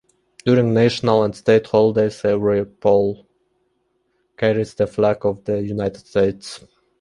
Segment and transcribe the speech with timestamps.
[0.45, 3.27] During national and state holidays, every pole
[4.35, 6.65] carries the flag of the United States.